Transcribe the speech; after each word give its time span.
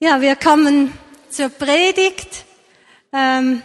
Ja, 0.00 0.20
wir 0.20 0.36
kommen 0.36 0.96
zur 1.28 1.48
Predigt. 1.48 2.44
Ähm, 3.12 3.64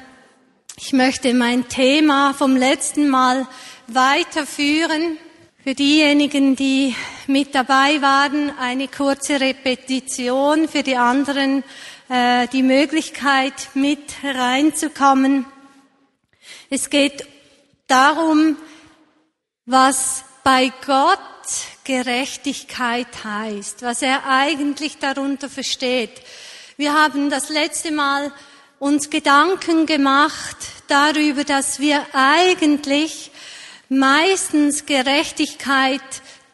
ich 0.76 0.92
möchte 0.92 1.32
mein 1.36 1.70
Thema 1.70 2.34
vom 2.34 2.56
letzten 2.56 3.08
Mal 3.08 3.48
weiterführen. 3.86 5.20
Für 5.64 5.76
diejenigen, 5.76 6.56
die 6.56 6.96
mit 7.28 7.54
dabei 7.54 8.02
waren, 8.02 8.52
eine 8.58 8.88
kurze 8.88 9.40
Repetition. 9.40 10.68
Für 10.68 10.82
die 10.82 10.98
anderen 10.98 11.64
äh, 12.10 12.48
die 12.48 12.64
Möglichkeit, 12.64 13.70
mit 13.76 14.16
reinzukommen. 14.24 15.46
Es 16.72 16.90
geht 16.90 17.28
darum, 17.86 18.58
was 19.68 20.24
bei 20.44 20.74
Gott 20.84 21.20
Gerechtigkeit 21.84 23.24
heißt, 23.24 23.82
was 23.82 24.02
er 24.02 24.26
eigentlich 24.28 24.98
darunter 25.00 25.50
versteht. 25.50 26.22
Wir 26.78 26.94
haben 26.94 27.30
das 27.30 27.50
letzte 27.50 27.92
Mal 27.92 28.32
uns 28.80 29.10
Gedanken 29.10 29.86
gemacht 29.86 30.58
darüber, 30.88 31.44
dass 31.44 31.80
wir 31.80 32.06
eigentlich 32.14 33.32
meistens 33.90 34.86
Gerechtigkeit 34.86 36.02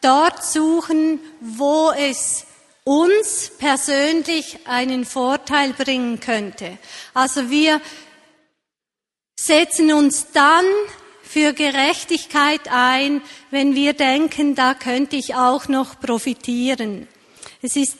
dort 0.00 0.44
suchen, 0.44 1.20
wo 1.40 1.90
es 1.90 2.46
uns 2.84 3.52
persönlich 3.58 4.66
einen 4.66 5.04
Vorteil 5.04 5.72
bringen 5.72 6.20
könnte. 6.20 6.78
Also 7.14 7.50
wir 7.50 7.80
setzen 9.38 9.92
uns 9.92 10.26
dann 10.32 10.64
für 11.30 11.52
Gerechtigkeit 11.52 12.62
ein, 12.72 13.22
wenn 13.52 13.76
wir 13.76 13.92
denken, 13.92 14.56
da 14.56 14.74
könnte 14.74 15.14
ich 15.14 15.36
auch 15.36 15.68
noch 15.68 16.00
profitieren. 16.00 17.06
Es 17.62 17.76
ist 17.76 17.96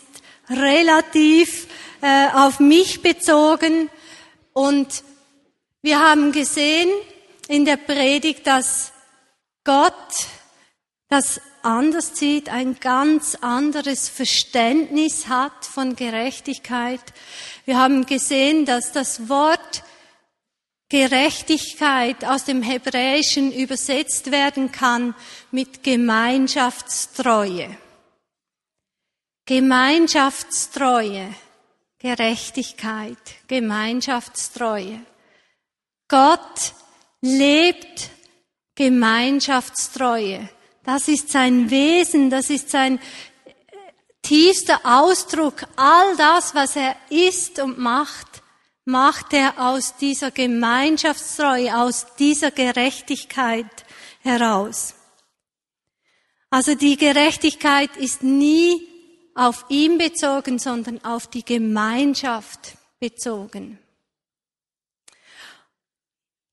relativ 0.49 1.69
äh, 2.01 2.27
auf 2.33 2.59
mich 2.59 3.03
bezogen 3.03 3.89
und 4.53 5.05
wir 5.81 6.01
haben 6.01 6.33
gesehen 6.33 6.91
in 7.47 7.65
der 7.65 7.77
Predigt, 7.77 8.49
dass 8.49 8.91
Gott 9.63 9.95
das 11.09 11.41
anders 11.63 12.19
sieht, 12.19 12.49
ein 12.49 12.81
ganz 12.81 13.37
anderes 13.41 14.09
Verständnis 14.09 15.29
hat 15.29 15.67
von 15.67 15.95
Gerechtigkeit. 15.95 17.01
Wir 17.65 17.79
haben 17.79 18.07
gesehen, 18.07 18.67
dass 18.67 18.91
das 18.91 19.29
Wort 19.29 19.85
Gerechtigkeit 20.91 22.25
aus 22.25 22.45
dem 22.45 22.63
Hebräischen 22.63 23.53
übersetzt 23.53 24.33
werden 24.33 24.73
kann 24.73 25.15
mit 25.53 25.83
Gemeinschaftstreue. 25.85 27.77
Gemeinschaftstreue, 29.47 31.35
Gerechtigkeit, 31.99 33.19
Gemeinschaftstreue. 33.47 35.01
Gott 36.09 36.75
lebt 37.21 38.11
Gemeinschaftstreue. 38.75 40.49
Das 40.85 41.09
ist 41.09 41.31
sein 41.31 41.71
Wesen, 41.71 42.31
das 42.31 42.51
ist 42.51 42.71
sein 42.71 42.99
tiefster 44.23 44.81
Ausdruck. 44.85 45.67
All 45.77 46.17
das, 46.17 46.55
was 46.55 46.77
er 46.77 46.97
ist 47.11 47.61
und 47.61 47.79
macht, 47.79 48.30
macht 48.85 49.33
er 49.33 49.59
aus 49.59 49.97
dieser 49.97 50.31
Gemeinschaftstreue, 50.31 51.77
aus 51.77 52.07
dieser 52.19 52.51
Gerechtigkeit 52.51 53.85
heraus. 54.21 54.95
Also 56.51 56.75
die 56.75 56.97
Gerechtigkeit 56.97 57.97
ist 57.97 58.23
nie 58.23 58.87
auf 59.35 59.65
ihn 59.69 59.99
bezogen, 59.99 60.59
sondern 60.59 61.05
auf 61.05 61.29
die 61.29 61.45
Gemeinschaft 61.45 62.77
bezogen. 62.99 63.79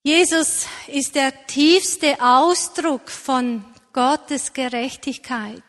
Jesus 0.03 0.67
ist 0.87 1.15
der 1.15 1.47
tiefste 1.47 2.21
Ausdruck 2.21 3.09
von 3.09 3.65
Gottes 3.91 4.53
Gerechtigkeit, 4.53 5.63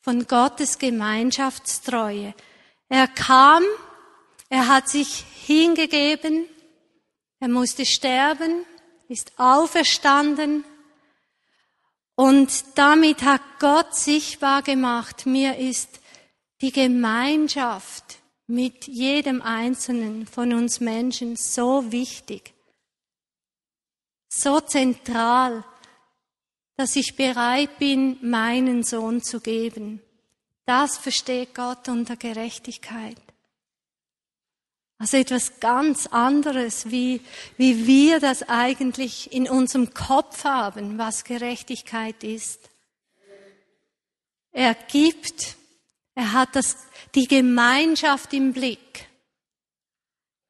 von 0.00 0.26
Gottes 0.26 0.78
Gemeinschaftstreue. 0.78 2.34
Er 2.88 3.06
kam, 3.06 3.62
er 4.48 4.68
hat 4.68 4.88
sich 4.88 5.24
hingegeben, 5.46 6.46
er 7.40 7.48
musste 7.48 7.84
sterben, 7.84 8.64
ist 9.08 9.32
auferstanden 9.38 10.64
und 12.14 12.64
damit 12.76 13.22
hat 13.22 13.42
Gott 13.58 13.94
sichtbar 13.94 14.62
gemacht, 14.62 15.26
mir 15.26 15.58
ist 15.58 16.00
die 16.62 16.72
Gemeinschaft 16.72 18.18
mit 18.46 18.86
jedem 18.86 19.42
Einzelnen 19.42 20.26
von 20.26 20.52
uns 20.54 20.80
Menschen 20.80 21.36
so 21.36 21.92
wichtig, 21.92 22.54
so 24.28 24.60
zentral, 24.60 25.64
dass 26.76 26.96
ich 26.96 27.16
bereit 27.16 27.78
bin, 27.78 28.18
meinen 28.22 28.82
Sohn 28.82 29.22
zu 29.22 29.40
geben. 29.40 30.02
Das 30.64 30.98
versteht 30.98 31.54
Gott 31.54 31.88
unter 31.88 32.16
Gerechtigkeit. 32.16 33.16
Also 34.98 35.18
etwas 35.18 35.60
ganz 35.60 36.06
anderes, 36.06 36.90
wie, 36.90 37.20
wie 37.58 37.86
wir 37.86 38.18
das 38.18 38.48
eigentlich 38.48 39.30
in 39.32 39.48
unserem 39.48 39.92
Kopf 39.92 40.44
haben, 40.44 40.96
was 40.96 41.24
Gerechtigkeit 41.24 42.24
ist. 42.24 42.70
Er 44.52 44.74
gibt, 44.74 45.56
er 46.14 46.32
hat 46.32 46.56
das, 46.56 46.78
die 47.14 47.28
Gemeinschaft 47.28 48.32
im 48.32 48.54
Blick, 48.54 49.06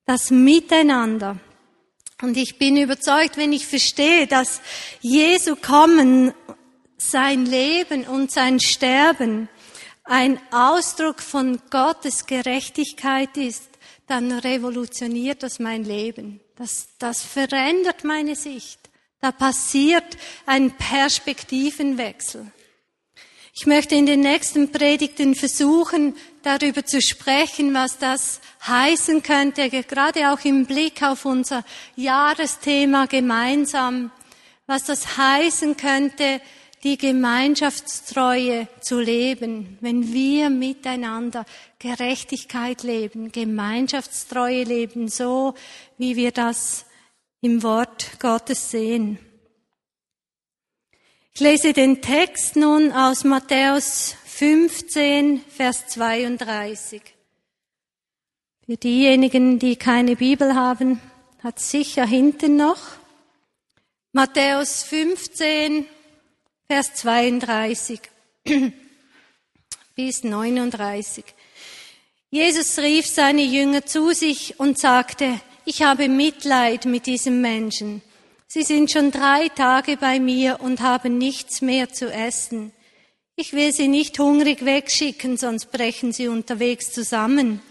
das 0.04 0.30
Miteinander. 0.30 1.38
Und 2.22 2.36
ich 2.36 2.56
bin 2.56 2.76
überzeugt, 2.76 3.36
wenn 3.36 3.52
ich 3.52 3.66
verstehe, 3.66 4.28
dass 4.28 4.60
Jesu 5.00 5.56
kommen, 5.56 6.32
sein 6.98 7.44
Leben 7.46 8.06
und 8.06 8.30
sein 8.30 8.60
Sterben 8.60 9.48
ein 10.04 10.40
Ausdruck 10.52 11.20
von 11.20 11.60
Gottes 11.70 12.26
Gerechtigkeit 12.26 13.36
ist, 13.36 13.75
dann 14.06 14.32
revolutioniert 14.32 15.42
das 15.42 15.58
mein 15.58 15.84
Leben. 15.84 16.40
Das, 16.56 16.88
das 16.98 17.22
verändert 17.22 18.04
meine 18.04 18.36
Sicht. 18.36 18.78
Da 19.20 19.32
passiert 19.32 20.16
ein 20.44 20.70
Perspektivenwechsel. 20.72 22.50
Ich 23.58 23.66
möchte 23.66 23.94
in 23.94 24.04
den 24.04 24.20
nächsten 24.20 24.70
Predigten 24.70 25.34
versuchen, 25.34 26.14
darüber 26.42 26.84
zu 26.84 27.00
sprechen, 27.00 27.72
was 27.72 27.98
das 27.98 28.40
heißen 28.66 29.22
könnte, 29.22 29.70
gerade 29.70 30.30
auch 30.30 30.44
im 30.44 30.66
Blick 30.66 31.02
auf 31.02 31.24
unser 31.24 31.64
Jahresthema 31.96 33.06
gemeinsam, 33.06 34.10
was 34.66 34.84
das 34.84 35.16
heißen 35.16 35.76
könnte, 35.76 36.42
die 36.82 36.98
Gemeinschaftstreue 36.98 38.68
zu 38.80 39.00
leben, 39.00 39.78
wenn 39.80 40.12
wir 40.12 40.50
miteinander 40.50 41.44
Gerechtigkeit 41.78 42.82
leben, 42.82 43.32
Gemeinschaftstreue 43.32 44.64
leben, 44.64 45.08
so 45.08 45.54
wie 45.98 46.16
wir 46.16 46.32
das 46.32 46.86
im 47.40 47.62
Wort 47.62 48.18
Gottes 48.20 48.70
sehen. 48.70 49.18
Ich 51.34 51.40
lese 51.40 51.72
den 51.72 52.00
Text 52.00 52.56
nun 52.56 52.92
aus 52.92 53.24
Matthäus 53.24 54.16
15, 54.24 55.42
Vers 55.48 55.86
32. 55.88 57.02
Für 58.64 58.76
diejenigen, 58.76 59.58
die 59.58 59.76
keine 59.76 60.16
Bibel 60.16 60.54
haben, 60.54 61.00
hat 61.42 61.60
sicher 61.60 62.04
hinten 62.04 62.56
noch. 62.56 62.80
Matthäus 64.12 64.82
15, 64.82 65.86
Vers 66.68 66.94
32 66.94 68.00
bis 69.94 70.24
39. 70.24 71.24
Jesus 72.28 72.78
rief 72.80 73.06
seine 73.06 73.44
Jünger 73.44 73.86
zu 73.86 74.12
sich 74.12 74.58
und 74.58 74.76
sagte, 74.76 75.40
ich 75.64 75.82
habe 75.82 76.08
Mitleid 76.08 76.84
mit 76.84 77.06
diesem 77.06 77.40
Menschen. 77.40 78.02
Sie 78.48 78.64
sind 78.64 78.90
schon 78.90 79.12
drei 79.12 79.48
Tage 79.48 79.96
bei 79.96 80.18
mir 80.18 80.58
und 80.60 80.80
haben 80.80 81.18
nichts 81.18 81.62
mehr 81.62 81.92
zu 81.92 82.12
essen. 82.12 82.72
Ich 83.36 83.52
will 83.52 83.72
sie 83.72 83.86
nicht 83.86 84.18
hungrig 84.18 84.64
wegschicken, 84.64 85.36
sonst 85.36 85.70
brechen 85.70 86.12
sie 86.12 86.26
unterwegs 86.26 86.90
zusammen. 86.90 87.62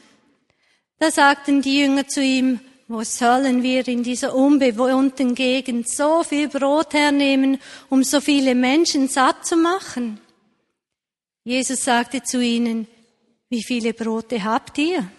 Da 0.99 1.11
sagten 1.11 1.61
die 1.61 1.79
Jünger 1.81 2.07
zu 2.07 2.21
ihm, 2.21 2.61
wo 2.87 3.03
sollen 3.03 3.63
wir 3.63 3.87
in 3.87 4.03
dieser 4.03 4.35
unbewohnten 4.35 5.33
Gegend 5.33 5.89
so 5.89 6.23
viel 6.23 6.47
Brot 6.47 6.93
hernehmen, 6.93 7.59
um 7.89 8.03
so 8.03 8.21
viele 8.21 8.53
Menschen 8.53 9.07
satt 9.07 9.45
zu 9.45 9.55
machen? 9.55 10.19
Jesus 11.43 11.83
sagte 11.83 12.21
zu 12.21 12.41
ihnen, 12.41 12.87
wie 13.49 13.63
viele 13.63 13.93
Brote 13.93 14.43
habt 14.43 14.77
ihr? 14.77 15.09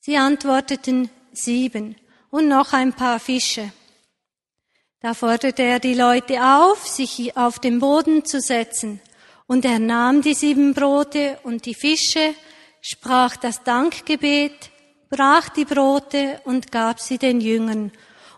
Sie 0.00 0.16
antworteten, 0.16 1.10
sieben 1.32 1.96
und 2.30 2.48
noch 2.48 2.72
ein 2.72 2.92
paar 2.92 3.20
Fische. 3.20 3.72
Da 5.00 5.12
forderte 5.14 5.62
er 5.62 5.78
die 5.78 5.94
Leute 5.94 6.42
auf, 6.42 6.86
sich 6.86 7.36
auf 7.36 7.58
den 7.58 7.80
Boden 7.80 8.24
zu 8.24 8.40
setzen, 8.40 9.00
und 9.46 9.64
er 9.64 9.78
nahm 9.78 10.22
die 10.22 10.34
sieben 10.34 10.74
Brote 10.74 11.38
und 11.44 11.66
die 11.66 11.74
Fische, 11.74 12.34
sprach 12.80 13.36
das 13.36 13.62
Dankgebet, 13.62 14.70
brach 15.10 15.48
die 15.48 15.64
Brote 15.64 16.40
und 16.44 16.72
gab 16.72 17.00
sie 17.00 17.18
den 17.18 17.40
Jüngern. 17.40 17.92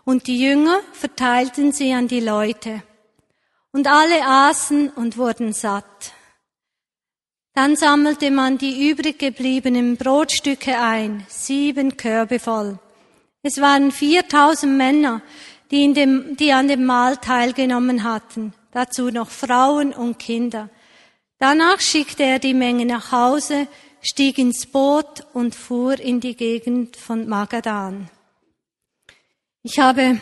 Und 0.05 0.27
die 0.27 0.39
Jünger 0.39 0.79
verteilten 0.93 1.71
sie 1.71 1.93
an 1.93 2.07
die 2.07 2.19
Leute. 2.19 2.83
Und 3.71 3.87
alle 3.87 4.25
aßen 4.25 4.89
und 4.89 5.17
wurden 5.17 5.53
satt. 5.53 6.13
Dann 7.53 7.75
sammelte 7.75 8.31
man 8.31 8.57
die 8.57 8.89
übrig 8.89 9.19
gebliebenen 9.19 9.97
Brotstücke 9.97 10.79
ein, 10.79 11.25
sieben 11.27 11.97
Körbe 11.97 12.39
voll. 12.39 12.79
Es 13.41 13.59
waren 13.61 13.91
4000 13.91 14.75
Männer, 14.75 15.21
die, 15.71 15.83
in 15.83 15.93
dem, 15.93 16.37
die 16.37 16.51
an 16.51 16.67
dem 16.67 16.85
Mahl 16.85 17.17
teilgenommen 17.17 18.03
hatten, 18.03 18.53
dazu 18.71 19.09
noch 19.11 19.29
Frauen 19.29 19.93
und 19.93 20.19
Kinder. 20.19 20.69
Danach 21.37 21.79
schickte 21.79 22.23
er 22.23 22.39
die 22.39 22.53
Menge 22.53 22.85
nach 22.85 23.11
Hause, 23.11 23.67
stieg 24.01 24.37
ins 24.37 24.65
Boot 24.65 25.25
und 25.33 25.55
fuhr 25.55 25.99
in 25.99 26.19
die 26.19 26.35
Gegend 26.35 26.95
von 26.97 27.27
Magadan. 27.27 28.09
Ich 29.63 29.79
habe 29.79 30.19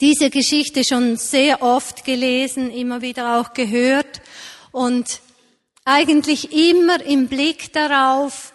diese 0.00 0.30
Geschichte 0.30 0.84
schon 0.84 1.16
sehr 1.16 1.62
oft 1.62 2.04
gelesen, 2.04 2.70
immer 2.70 3.02
wieder 3.02 3.38
auch 3.40 3.52
gehört 3.52 4.22
und 4.72 5.20
eigentlich 5.84 6.52
immer 6.52 7.04
im 7.04 7.28
Blick 7.28 7.72
darauf, 7.72 8.52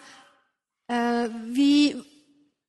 äh, 0.88 1.28
wie 1.48 1.96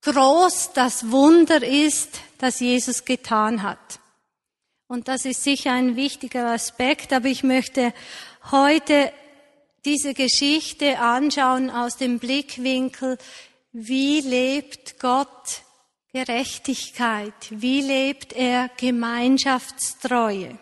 groß 0.02 0.74
das 0.74 1.12
Wunder 1.12 1.64
ist, 1.64 2.20
das 2.40 2.60
Jesus 2.60 3.06
getan 3.06 3.64
hat. 3.64 4.00
Und 4.88 5.08
das 5.08 5.26
ist 5.26 5.44
sicher 5.44 5.74
ein 5.74 5.96
wichtiger 5.96 6.52
Aspekt, 6.52 7.12
aber 7.14 7.28
ich 7.28 7.44
möchte 7.44 7.94
heute 8.52 9.12
diese 9.88 10.14
Geschichte 10.14 11.00
anschauen 11.00 11.70
aus 11.70 11.96
dem 11.96 12.20
Blickwinkel, 12.20 13.18
wie 13.72 14.20
lebt 14.20 15.00
Gott 15.00 15.62
Gerechtigkeit, 16.12 17.32
wie 17.52 17.80
lebt 17.80 18.34
er 18.34 18.70
Gemeinschaftstreue. 18.76 20.60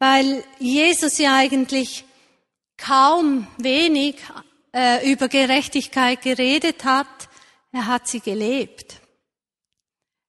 Weil 0.00 0.42
Jesus 0.58 1.18
ja 1.18 1.36
eigentlich 1.36 2.04
kaum 2.76 3.46
wenig 3.56 4.16
äh, 4.74 5.08
über 5.08 5.28
Gerechtigkeit 5.28 6.20
geredet 6.20 6.84
hat, 6.84 7.28
er 7.70 7.86
hat 7.86 8.08
sie 8.08 8.20
gelebt. 8.20 8.96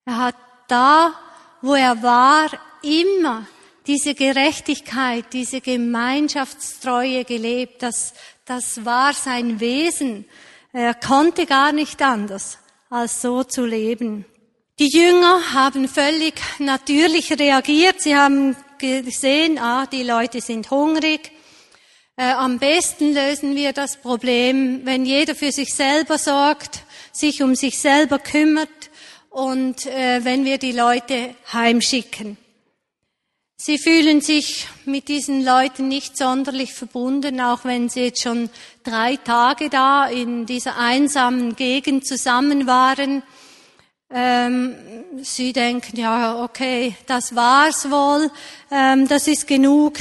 Er 0.06 0.18
hat 0.18 0.36
da, 0.68 1.15
wo 1.63 1.74
er 1.74 2.03
war, 2.03 2.51
immer 2.83 3.47
diese 3.89 4.13
Gerechtigkeit, 4.13 5.25
diese 5.33 5.62
Gemeinschaftstreue 5.62 7.25
gelebt. 7.25 7.81
Das, 7.81 8.13
das 8.45 8.86
war 8.86 9.13
sein 9.13 9.59
Wesen. 9.59 10.25
Er 10.71 10.94
konnte 10.94 11.47
gar 11.47 11.71
nicht 11.71 12.00
anders, 12.03 12.59
als 12.91 13.24
so 13.24 13.44
zu 13.44 13.65
leben. 13.65 14.25
Die 14.77 14.89
Jünger 14.89 15.53
haben 15.53 15.88
völlig 15.88 16.36
natürlich 16.59 17.31
reagiert. 17.39 18.00
Sie 18.00 18.15
haben 18.15 18.56
gesehen, 18.77 19.57
ah, 19.57 19.88
die 19.88 20.03
Leute 20.03 20.39
sind 20.39 20.69
hungrig. 20.69 21.31
Äh, 22.15 22.33
am 22.33 22.59
besten 22.59 23.15
lösen 23.15 23.56
wir 23.56 23.74
das 23.74 23.97
Problem, 23.97 24.81
wenn 24.83 25.03
jeder 25.03 25.33
für 25.33 25.51
sich 25.51 25.74
selber 25.74 26.19
sorgt, 26.19 26.83
sich 27.12 27.41
um 27.41 27.56
sich 27.56 27.80
selber 27.80 28.19
kümmert 28.19 28.69
und 29.31 29.88
äh, 29.88 30.24
wenn 30.24 30.45
wir 30.45 30.59
die 30.59 30.74
Leute 30.74 31.33
heimschicken. 31.51 32.38
Sie 33.62 33.78
fühlen 33.78 34.22
sich 34.22 34.68
mit 34.86 35.10
diesen 35.10 35.44
Leuten 35.44 35.90
nicht 35.90 36.16
sonderlich 36.16 36.74
verbunden, 36.74 37.42
auch 37.42 37.66
wenn 37.66 37.90
sie 37.90 38.06
jetzt 38.06 38.22
schon 38.22 38.50
drei 38.86 39.18
Tage 39.18 39.70
da 39.70 40.06
in 40.08 40.46
dieser 40.46 40.78
einsamen 40.78 41.58
Gegend 41.58 42.08
zusammen 42.08 42.68
waren. 42.68 43.22
Ähm, 44.10 44.76
sie 45.22 45.52
denken, 45.52 45.98
ja, 46.00 46.42
okay, 46.42 46.96
das 47.06 47.36
war's 47.36 47.92
wohl, 47.92 48.32
ähm, 48.72 49.10
das 49.10 49.28
ist 49.28 49.46
genug. 49.46 49.98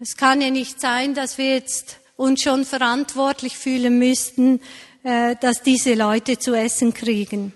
Es 0.00 0.16
kann 0.16 0.40
ja 0.40 0.48
nicht 0.48 0.80
sein, 0.80 1.12
dass 1.12 1.36
wir 1.36 1.56
jetzt 1.56 1.98
uns 2.16 2.40
schon 2.40 2.64
verantwortlich 2.64 3.58
fühlen 3.58 3.98
müssten, 3.98 4.62
äh, 5.02 5.36
dass 5.42 5.60
diese 5.60 5.92
Leute 5.92 6.38
zu 6.38 6.54
essen 6.54 6.94
kriegen. 6.94 7.52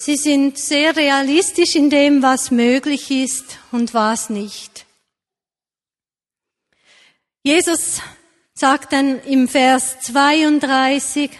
Sie 0.00 0.16
sind 0.16 0.58
sehr 0.58 0.94
realistisch 0.94 1.74
in 1.74 1.90
dem, 1.90 2.22
was 2.22 2.52
möglich 2.52 3.10
ist 3.10 3.58
und 3.72 3.94
was 3.94 4.30
nicht. 4.30 4.86
Jesus 7.42 8.00
sagt 8.54 8.92
dann 8.92 9.20
im 9.24 9.48
Vers 9.48 9.98
32, 10.00 11.30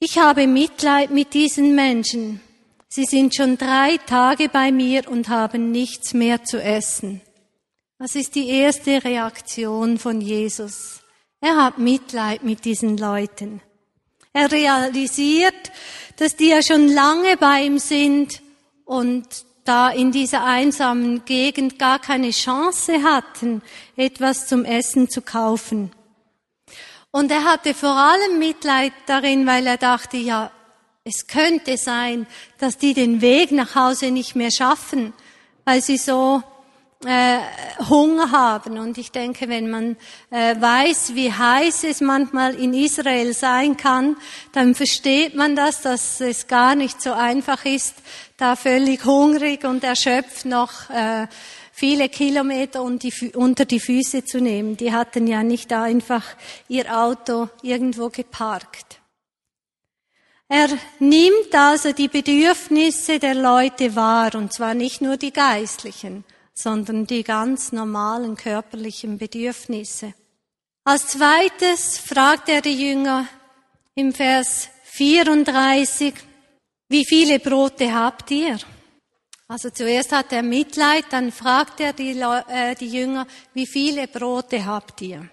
ich 0.00 0.18
habe 0.18 0.46
Mitleid 0.46 1.10
mit 1.10 1.34
diesen 1.34 1.74
Menschen. 1.74 2.40
Sie 2.88 3.04
sind 3.04 3.34
schon 3.34 3.58
drei 3.58 3.98
Tage 3.98 4.48
bei 4.48 4.72
mir 4.72 5.08
und 5.10 5.28
haben 5.28 5.70
nichts 5.70 6.14
mehr 6.14 6.44
zu 6.44 6.62
essen. 6.62 7.20
Was 7.98 8.14
ist 8.14 8.34
die 8.34 8.48
erste 8.48 9.04
Reaktion 9.04 9.98
von 9.98 10.22
Jesus? 10.22 11.02
Er 11.40 11.62
hat 11.62 11.78
Mitleid 11.78 12.44
mit 12.44 12.64
diesen 12.64 12.96
Leuten. 12.96 13.60
Er 14.38 14.52
realisiert, 14.52 15.72
dass 16.14 16.36
die 16.36 16.50
ja 16.50 16.62
schon 16.62 16.86
lange 16.86 17.36
bei 17.38 17.62
ihm 17.62 17.80
sind 17.80 18.40
und 18.84 19.26
da 19.64 19.90
in 19.90 20.12
dieser 20.12 20.44
einsamen 20.44 21.24
Gegend 21.24 21.80
gar 21.80 21.98
keine 21.98 22.30
Chance 22.30 23.02
hatten, 23.02 23.62
etwas 23.96 24.46
zum 24.46 24.64
Essen 24.64 25.10
zu 25.10 25.22
kaufen. 25.22 25.90
Und 27.10 27.32
er 27.32 27.42
hatte 27.42 27.74
vor 27.74 27.96
allem 27.96 28.38
Mitleid 28.38 28.92
darin, 29.06 29.44
weil 29.44 29.66
er 29.66 29.76
dachte, 29.76 30.18
ja, 30.18 30.52
es 31.02 31.26
könnte 31.26 31.76
sein, 31.76 32.28
dass 32.60 32.78
die 32.78 32.94
den 32.94 33.20
Weg 33.20 33.50
nach 33.50 33.74
Hause 33.74 34.12
nicht 34.12 34.36
mehr 34.36 34.52
schaffen, 34.52 35.14
weil 35.64 35.82
sie 35.82 35.96
so 35.96 36.44
äh, 37.04 37.38
Hunger 37.88 38.32
haben. 38.32 38.78
Und 38.78 38.98
ich 38.98 39.12
denke, 39.12 39.48
wenn 39.48 39.70
man 39.70 39.96
äh, 40.30 40.60
weiß, 40.60 41.14
wie 41.14 41.32
heiß 41.32 41.84
es 41.84 42.00
manchmal 42.00 42.54
in 42.54 42.74
Israel 42.74 43.32
sein 43.34 43.76
kann, 43.76 44.16
dann 44.52 44.74
versteht 44.74 45.34
man 45.34 45.54
das, 45.54 45.82
dass 45.82 46.20
es 46.20 46.46
gar 46.48 46.74
nicht 46.74 47.00
so 47.00 47.12
einfach 47.12 47.64
ist, 47.64 47.94
da 48.36 48.56
völlig 48.56 49.04
hungrig 49.04 49.64
und 49.64 49.84
erschöpft 49.84 50.44
noch 50.44 50.90
äh, 50.90 51.26
viele 51.72 52.08
Kilometer 52.08 52.82
unter 52.82 53.64
die 53.64 53.80
Füße 53.80 54.24
zu 54.24 54.40
nehmen. 54.40 54.76
Die 54.76 54.92
hatten 54.92 55.28
ja 55.28 55.44
nicht 55.44 55.72
einfach 55.72 56.24
ihr 56.68 56.92
Auto 56.92 57.48
irgendwo 57.62 58.08
geparkt. 58.08 58.98
Er 60.48 60.68
nimmt 60.98 61.54
also 61.54 61.92
die 61.92 62.08
Bedürfnisse 62.08 63.18
der 63.18 63.34
Leute 63.34 63.94
wahr, 63.94 64.34
und 64.34 64.52
zwar 64.52 64.74
nicht 64.74 65.02
nur 65.02 65.18
die 65.18 65.32
geistlichen, 65.32 66.24
sondern 66.58 67.06
die 67.06 67.22
ganz 67.22 67.70
normalen 67.70 68.36
körperlichen 68.36 69.16
Bedürfnisse. 69.16 70.12
Als 70.82 71.06
zweites 71.06 71.98
fragt 71.98 72.48
er 72.48 72.62
die 72.62 72.74
Jünger 72.74 73.28
im 73.94 74.12
Vers 74.12 74.68
34, 74.84 76.14
wie 76.88 77.04
viele 77.04 77.38
Brote 77.38 77.94
habt 77.94 78.32
ihr? 78.32 78.58
Also 79.46 79.70
zuerst 79.70 80.10
hat 80.10 80.32
er 80.32 80.42
Mitleid, 80.42 81.04
dann 81.10 81.30
fragt 81.30 81.78
er 81.80 81.92
die, 81.92 82.18
äh, 82.18 82.74
die 82.74 82.88
Jünger, 82.88 83.26
wie 83.54 83.66
viele 83.66 84.08
Brote 84.08 84.66
habt 84.66 85.00
ihr? 85.00 85.28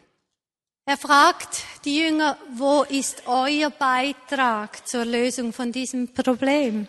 Er 0.85 0.97
fragt 0.97 1.63
die 1.85 2.01
Jünger, 2.01 2.37
wo 2.53 2.83
ist 2.83 3.23
euer 3.25 3.71
Beitrag 3.71 4.87
zur 4.87 5.05
Lösung 5.05 5.53
von 5.53 5.71
diesem 5.71 6.13
Problem, 6.13 6.87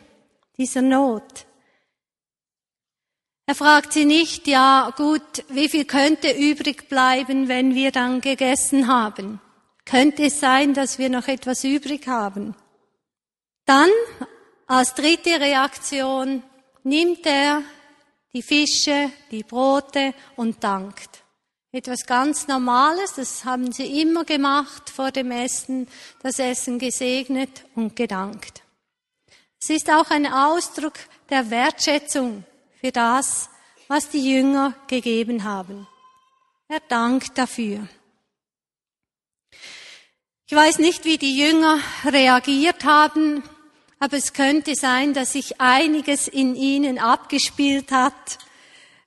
dieser 0.59 0.83
Not? 0.83 1.47
Er 3.49 3.55
fragt 3.55 3.93
sie 3.93 4.05
nicht, 4.05 4.49
ja 4.49 4.93
gut, 4.97 5.45
wie 5.49 5.69
viel 5.69 5.85
könnte 5.85 6.33
übrig 6.33 6.89
bleiben, 6.89 7.47
wenn 7.47 7.77
wir 7.77 7.93
dann 7.93 8.21
gegessen 8.21 8.89
haben? 8.89 9.41
Könnte 9.85 10.25
es 10.25 10.41
sein, 10.41 10.75
dass 10.75 10.99
wir 10.99 11.09
noch 11.11 11.29
etwas 11.29 11.63
übrig 11.63 12.09
haben? 12.09 12.57
Dann, 13.65 13.89
als 14.67 14.95
dritte 14.95 15.39
Reaktion, 15.39 16.43
nimmt 16.83 17.25
er 17.25 17.63
die 18.33 18.43
Fische, 18.43 19.13
die 19.31 19.45
Brote 19.45 20.13
und 20.35 20.65
dankt. 20.65 21.23
Etwas 21.71 22.05
ganz 22.05 22.49
Normales, 22.49 23.15
das 23.15 23.45
haben 23.45 23.71
sie 23.71 24.01
immer 24.01 24.25
gemacht 24.25 24.91
vor 24.91 25.13
dem 25.13 25.31
Essen, 25.31 25.87
das 26.21 26.41
Essen 26.41 26.81
gesegnet 26.81 27.65
und 27.77 27.95
gedankt. 27.95 28.63
Es 29.63 29.71
ist 29.71 29.89
auch 29.89 30.11
ein 30.11 30.27
Ausdruck 30.27 30.95
der 31.31 31.49
Wertschätzung 31.51 32.45
für 32.81 32.93
das, 32.93 33.49
was 33.89 34.09
die 34.09 34.31
Jünger 34.31 34.75
gegeben 34.89 35.45
haben. 35.45 35.87
Er 36.69 36.81
dankt 36.89 37.39
dafür. 37.39 37.87
Ich 40.49 40.55
weiß 40.55 40.79
nicht, 40.79 41.05
wie 41.05 41.19
die 41.19 41.37
Jünger 41.37 41.81
reagiert 42.05 42.85
haben, 42.85 43.43
aber 43.99 44.17
es 44.17 44.33
könnte 44.33 44.75
sein, 44.75 45.13
dass 45.13 45.33
sich 45.33 45.61
einiges 45.61 46.29
in 46.29 46.55
ihnen 46.55 46.99
abgespielt 46.99 47.91
hat. 47.91 48.39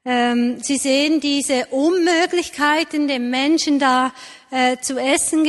Ähm, 0.03 0.61
sie 0.61 0.77
sehen 0.77 1.19
diese 1.19 1.67
Unmöglichkeiten, 1.67 3.07
dem 3.07 3.29
Menschen 3.29 3.79
da 3.79 4.13
äh, 4.51 4.77
zu 4.77 4.97
essen 4.97 5.45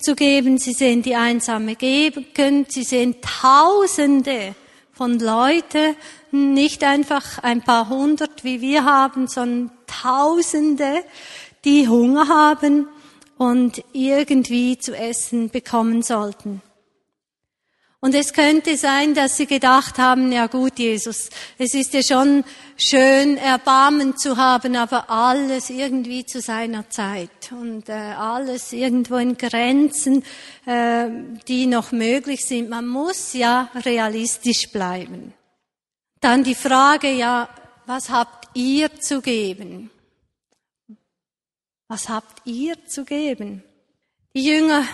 zu 0.00 0.14
geben. 0.14 0.58
Sie 0.58 0.72
sehen 0.72 1.02
die 1.02 1.16
einsame 1.16 1.74
Gegend. 1.74 2.72
Sie 2.72 2.84
sehen 2.84 3.16
Tausende 3.20 4.54
von 4.92 5.18
Leuten, 5.18 5.96
nicht 6.32 6.84
einfach 6.84 7.38
ein 7.42 7.62
paar 7.62 7.88
hundert, 7.88 8.44
wie 8.44 8.60
wir 8.60 8.84
haben, 8.84 9.28
sondern 9.28 9.70
Tausende, 9.86 11.04
die 11.64 11.88
Hunger 11.88 12.28
haben 12.28 12.88
und 13.36 13.82
irgendwie 13.92 14.78
zu 14.78 14.96
essen 14.96 15.50
bekommen 15.50 16.02
sollten. 16.02 16.62
Und 18.00 18.14
es 18.14 18.32
könnte 18.32 18.76
sein, 18.76 19.14
dass 19.14 19.36
sie 19.36 19.46
gedacht 19.46 19.98
haben, 19.98 20.30
ja 20.30 20.46
gut, 20.46 20.78
Jesus, 20.78 21.30
es 21.58 21.74
ist 21.74 21.92
ja 21.94 22.02
schon 22.02 22.44
schön, 22.76 23.36
Erbarmen 23.36 24.16
zu 24.16 24.36
haben, 24.36 24.76
aber 24.76 25.10
alles 25.10 25.68
irgendwie 25.68 26.24
zu 26.24 26.40
seiner 26.40 26.88
Zeit 26.90 27.50
und 27.50 27.88
äh, 27.88 27.92
alles 27.92 28.72
irgendwo 28.72 29.16
in 29.16 29.36
Grenzen, 29.36 30.22
äh, 30.64 31.08
die 31.48 31.66
noch 31.66 31.90
möglich 31.90 32.44
sind. 32.44 32.70
Man 32.70 32.86
muss 32.86 33.32
ja 33.32 33.68
realistisch 33.84 34.70
bleiben. 34.70 35.34
Dann 36.20 36.44
die 36.44 36.54
Frage, 36.54 37.10
ja, 37.10 37.48
was 37.86 38.10
habt 38.10 38.48
ihr 38.54 39.00
zu 39.00 39.20
geben? 39.20 39.90
Was 41.88 42.08
habt 42.08 42.46
ihr 42.46 42.84
zu 42.86 43.04
geben? 43.04 43.62
Die 44.34 44.44
Jünger 44.44 44.84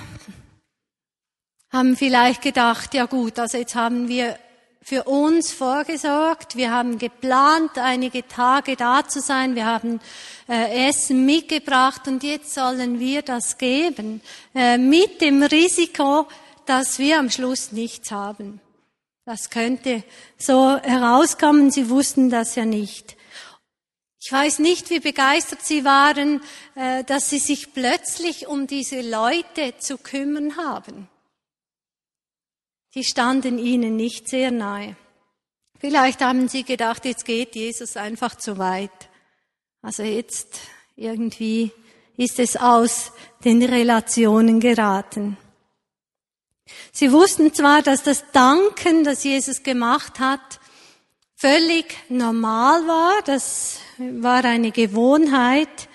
haben 1.70 1.96
vielleicht 1.96 2.40
gedacht, 2.40 2.94
ja 2.94 3.06
gut, 3.06 3.38
also 3.38 3.58
jetzt 3.58 3.74
haben 3.74 4.06
wir 4.08 4.38
für 4.80 5.04
uns 5.04 5.50
vorgesorgt, 5.50 6.56
wir 6.56 6.70
haben 6.70 6.98
geplant, 6.98 7.78
einige 7.78 8.28
Tage 8.28 8.76
da 8.76 9.08
zu 9.08 9.20
sein, 9.20 9.56
wir 9.56 9.64
haben 9.64 9.98
äh, 10.46 10.88
Essen 10.88 11.24
mitgebracht 11.24 12.06
und 12.06 12.22
jetzt 12.22 12.52
sollen 12.52 13.00
wir 13.00 13.22
das 13.22 13.56
geben, 13.56 14.20
äh, 14.54 14.76
mit 14.76 15.22
dem 15.22 15.42
Risiko, 15.42 16.28
dass 16.66 16.98
wir 16.98 17.18
am 17.18 17.30
Schluss 17.30 17.72
nichts 17.72 18.10
haben. 18.12 18.60
Das 19.24 19.50
könnte 19.50 20.04
so 20.36 20.76
herauskommen, 20.78 21.70
sie 21.70 21.88
wussten 21.88 22.30
das 22.30 22.56
ja 22.56 22.64
nicht. 22.64 23.16
Ich 24.20 24.32
weiß 24.32 24.58
nicht, 24.58 24.90
wie 24.90 25.00
begeistert 25.00 25.62
sie 25.62 25.84
waren, 25.84 26.42
äh, 26.74 27.04
dass 27.04 27.30
sie 27.30 27.38
sich 27.38 27.72
plötzlich 27.74 28.46
um 28.46 28.66
diese 28.66 29.00
Leute 29.00 29.76
zu 29.78 29.98
kümmern 29.98 30.56
haben 30.56 31.08
die 32.94 33.04
standen 33.04 33.58
ihnen 33.58 33.96
nicht 33.96 34.28
sehr 34.28 34.50
nahe. 34.50 34.96
Vielleicht 35.78 36.22
haben 36.22 36.48
sie 36.48 36.62
gedacht, 36.62 37.04
jetzt 37.04 37.24
geht 37.24 37.56
Jesus 37.56 37.96
einfach 37.96 38.36
zu 38.36 38.56
weit. 38.58 38.90
Also 39.82 40.02
jetzt 40.02 40.60
irgendwie 40.96 41.72
ist 42.16 42.38
es 42.38 42.56
aus 42.56 43.12
den 43.44 43.62
Relationen 43.62 44.60
geraten. 44.60 45.36
Sie 46.92 47.12
wussten 47.12 47.52
zwar, 47.52 47.82
dass 47.82 48.02
das 48.02 48.24
Danken, 48.32 49.04
das 49.04 49.24
Jesus 49.24 49.62
gemacht 49.62 50.20
hat, 50.20 50.60
völlig 51.36 51.96
normal 52.08 52.86
war, 52.86 53.22
das 53.24 53.78
war 53.98 54.44
eine 54.44 54.70
Gewohnheit, 54.70 55.88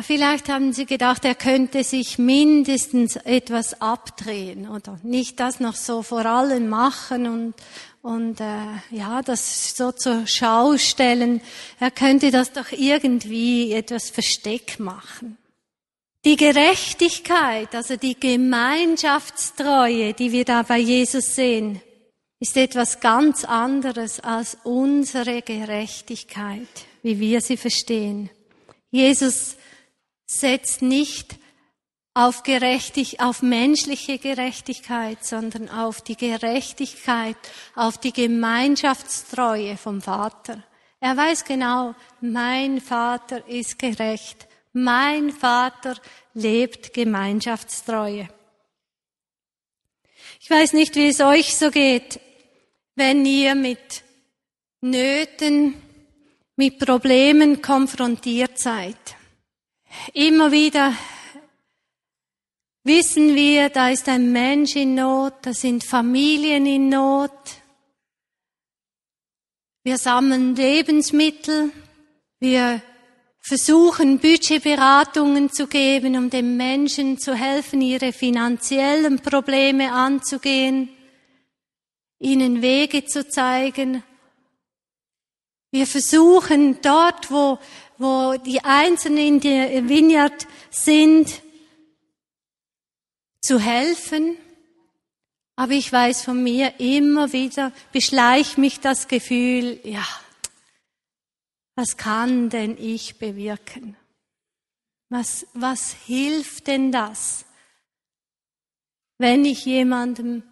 Vielleicht 0.00 0.48
haben 0.48 0.72
Sie 0.72 0.86
gedacht, 0.86 1.24
er 1.26 1.34
könnte 1.34 1.84
sich 1.84 2.18
mindestens 2.18 3.16
etwas 3.16 3.82
abdrehen 3.82 4.66
oder 4.66 4.98
nicht 5.02 5.38
das 5.38 5.60
noch 5.60 5.74
so 5.74 6.02
vor 6.02 6.24
allem 6.24 6.70
machen 6.70 7.26
und, 7.26 7.54
und 8.00 8.40
äh, 8.40 8.56
ja, 8.90 9.20
das 9.20 9.76
so 9.76 9.92
zur 9.92 10.26
Schau 10.26 10.78
stellen. 10.78 11.42
Er 11.78 11.90
könnte 11.90 12.30
das 12.30 12.52
doch 12.52 12.72
irgendwie 12.72 13.74
etwas 13.74 14.08
versteck 14.08 14.80
machen. 14.80 15.36
Die 16.24 16.36
Gerechtigkeit, 16.36 17.74
also 17.74 17.96
die 17.96 18.18
Gemeinschaftstreue, 18.18 20.14
die 20.14 20.30
wir 20.30 20.44
da 20.44 20.62
bei 20.62 20.78
Jesus 20.78 21.34
sehen, 21.34 21.82
ist 22.38 22.56
etwas 22.56 23.00
ganz 23.00 23.44
anderes 23.44 24.20
als 24.20 24.56
unsere 24.62 25.42
Gerechtigkeit, 25.42 26.68
wie 27.02 27.18
wir 27.18 27.40
sie 27.40 27.56
verstehen. 27.56 28.30
Jesus 28.92 29.56
setzt 30.26 30.80
nicht 30.80 31.38
auf 32.14 32.44
gerechtig, 32.44 33.20
auf 33.20 33.42
menschliche 33.42 34.18
Gerechtigkeit, 34.18 35.24
sondern 35.24 35.68
auf 35.68 36.02
die 36.02 36.16
Gerechtigkeit, 36.16 37.36
auf 37.74 37.98
die 37.98 38.12
Gemeinschaftstreue 38.12 39.76
vom 39.76 40.00
Vater. 40.00 40.62
Er 41.00 41.16
weiß 41.16 41.44
genau, 41.44 41.96
mein 42.20 42.80
Vater 42.80 43.48
ist 43.48 43.76
gerecht. 43.78 44.46
Mein 44.72 45.30
Vater 45.30 45.96
lebt 46.34 46.94
Gemeinschaftstreue. 46.94 48.28
Ich 50.40 50.50
weiß 50.50 50.72
nicht, 50.72 50.96
wie 50.96 51.08
es 51.08 51.20
euch 51.20 51.56
so 51.56 51.70
geht, 51.70 52.20
wenn 52.94 53.24
ihr 53.26 53.54
mit 53.54 54.02
Nöten, 54.80 55.74
mit 56.56 56.78
Problemen 56.78 57.62
konfrontiert 57.62 58.58
seid. 58.58 58.96
Immer 60.14 60.50
wieder 60.52 60.94
wissen 62.84 63.34
wir, 63.34 63.68
da 63.68 63.90
ist 63.90 64.08
ein 64.08 64.32
Mensch 64.32 64.74
in 64.76 64.94
Not, 64.94 65.34
da 65.42 65.52
sind 65.52 65.84
Familien 65.84 66.66
in 66.66 66.88
Not. 66.88 67.30
Wir 69.84 69.98
sammeln 69.98 70.56
Lebensmittel, 70.56 71.72
wir 72.40 72.82
versuchen 73.42 74.18
Budgetberatungen 74.18 75.50
zu 75.50 75.66
geben, 75.66 76.16
um 76.16 76.30
den 76.30 76.56
Menschen 76.56 77.18
zu 77.18 77.34
helfen, 77.34 77.82
ihre 77.82 78.12
finanziellen 78.12 79.20
Probleme 79.20 79.92
anzugehen, 79.92 80.88
ihnen 82.18 82.62
Wege 82.62 83.04
zu 83.04 83.28
zeigen. 83.28 84.02
Wir 85.72 85.86
versuchen 85.86 86.80
dort, 86.82 87.30
wo 87.30 87.58
wo 88.02 88.36
die 88.36 88.62
Einzelnen 88.64 89.18
in 89.18 89.40
der 89.40 89.88
Vineyard 89.88 90.46
sind, 90.70 91.40
zu 93.40 93.58
helfen. 93.58 94.36
Aber 95.56 95.72
ich 95.72 95.92
weiß 95.92 96.22
von 96.24 96.42
mir 96.42 96.80
immer 96.80 97.32
wieder, 97.32 97.72
beschleicht 97.92 98.58
mich 98.58 98.80
das 98.80 99.08
Gefühl, 99.08 99.78
ja, 99.84 100.04
was 101.74 101.96
kann 101.96 102.50
denn 102.50 102.76
ich 102.78 103.18
bewirken? 103.18 103.96
Was, 105.08 105.46
was 105.54 105.92
hilft 105.92 106.66
denn 106.66 106.92
das, 106.92 107.44
wenn 109.18 109.44
ich 109.44 109.64
jemandem 109.64 110.42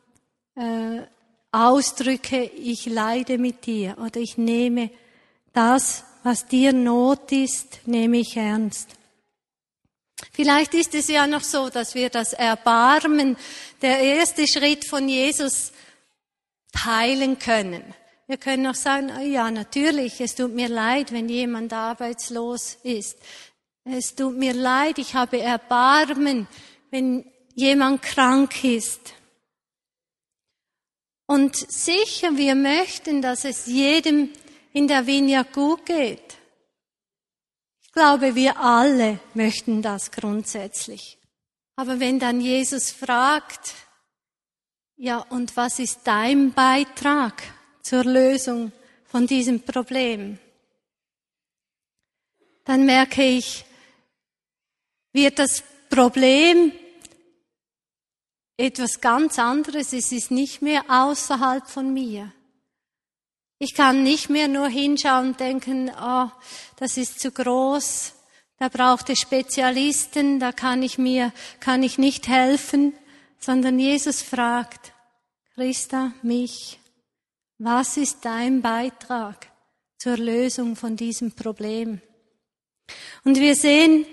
äh, 0.55 1.03
ausdrücke, 1.51 2.45
ich 2.45 2.87
leide 2.87 3.39
mit 3.39 3.67
dir 3.67 3.97
oder 3.99 4.21
ich 4.21 4.39
nehme 4.39 4.91
das, 5.53 6.05
was 6.23 6.47
dir 6.47 6.73
Not 6.73 7.33
ist, 7.33 7.81
nehme 7.87 8.19
ich 8.19 8.37
ernst. 8.37 8.91
Vielleicht 10.33 10.75
ist 10.75 10.95
es 10.95 11.09
ja 11.09 11.27
noch 11.27 11.43
so, 11.43 11.71
dass 11.71 11.95
wir 11.95 12.11
das 12.11 12.35
Erbarmen, 12.35 13.37
der 13.81 13.99
erste 14.01 14.47
Schritt 14.47 14.85
von 14.85 15.09
Jesus, 15.09 15.73
teilen 16.73 17.39
können. 17.39 17.83
Wir 18.31 18.37
können 18.37 18.69
auch 18.69 18.77
sagen, 18.77 19.11
oh 19.19 19.23
ja, 19.23 19.51
natürlich, 19.51 20.21
es 20.21 20.37
tut 20.37 20.55
mir 20.55 20.69
leid, 20.69 21.11
wenn 21.11 21.29
jemand 21.29 21.73
arbeitslos 21.73 22.77
ist. 22.85 23.19
Es 23.83 24.15
tut 24.15 24.37
mir 24.37 24.55
leid, 24.55 24.99
ich 24.99 25.17
habe 25.17 25.41
Erbarmen, 25.41 26.47
wenn 26.93 27.29
jemand 27.57 28.03
krank 28.03 28.63
ist. 28.63 29.15
Und 31.27 31.57
sicher, 31.57 32.37
wir 32.37 32.55
möchten, 32.55 33.21
dass 33.21 33.45
es 33.45 33.67
jedem 33.67 34.31
in 34.73 34.87
der 34.87 35.09
Vineyard 35.09 35.53
gut 35.53 35.85
geht. 35.85 36.39
Ich 37.83 37.91
glaube, 37.91 38.37
wir 38.37 38.61
alle 38.61 39.19
möchten 39.35 39.83
das 39.83 40.13
grundsätzlich. 40.13 41.19
Aber 41.75 41.99
wenn 41.99 42.21
dann 42.21 42.41
Jesus 42.41 42.93
fragt, 42.93 43.75
ja, 44.95 45.19
und 45.19 45.57
was 45.57 45.81
ist 45.81 46.03
dein 46.05 46.53
Beitrag 46.53 47.43
zur 47.83 48.05
Lösung 48.05 48.73
von 49.07 49.27
diesem 49.27 49.63
Problem? 49.63 50.39
Dann 52.65 52.85
merke 52.85 53.23
ich, 53.23 53.65
wird 55.13 55.39
das 55.39 55.63
Problem 55.89 56.73
etwas 58.57 59.01
ganz 59.01 59.39
anderes, 59.39 59.93
es 59.93 60.13
ist 60.13 60.31
nicht 60.31 60.63
mehr 60.63 60.85
außerhalb 60.89 61.67
von 61.67 61.93
mir. 61.93 62.33
Ich 63.59 63.75
kann 63.75 64.03
nicht 64.03 64.31
mehr 64.31 64.49
nur 64.49 64.69
hinschauen 64.69 65.29
und 65.29 65.41
denken, 65.41 65.91
oh, 66.01 66.31
das 66.77 66.97
ist 66.97 67.21
zu 67.21 67.31
groß, 67.31 68.15
da 68.59 68.69
braucht 68.69 69.11
es 69.11 69.21
Spezialisten, 69.21 70.41
da 70.41 70.53
kann 70.53 70.83
ich 70.83 70.99
mir, 70.99 71.33
kann 71.61 71.83
ich 71.83 71.99
nicht 71.99 72.29
helfen, 72.29 72.95
sondern 73.39 73.79
Jesus 73.79 74.23
fragt, 74.23 74.93
Christa, 75.55 76.13
mich, 76.23 76.80
was 77.61 77.99
ist 77.99 78.25
dein 78.25 78.63
Beitrag 78.63 79.53
zur 79.99 80.17
Lösung 80.17 80.77
von 80.77 80.97
diesem 80.97 81.33
Problem. 81.33 82.01
Und 83.23 83.39
wir 83.39 83.55
sehen, 83.55 84.07